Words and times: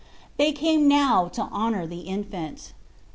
They 0.37 0.51
came 0.51 0.87
now 0.87 1.27
to 1.27 1.43
honour 1.43 1.85
the 1.85 1.99
infant. 1.99 2.73